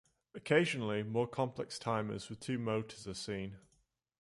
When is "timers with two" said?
1.77-2.57